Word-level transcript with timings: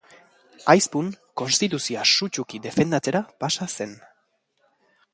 Aizpun 0.73 1.11
konstituzioa 1.41 2.07
sutsuki 2.15 2.65
defendatzera 2.65 3.25
pasa 3.45 3.71
zen. 3.81 3.99